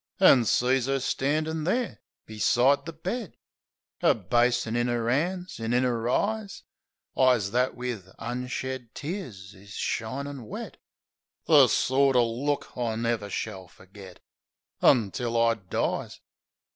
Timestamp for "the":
2.87-2.91, 11.45-11.67